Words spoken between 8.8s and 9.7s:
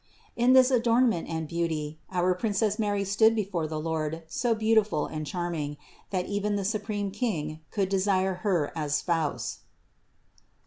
Spouse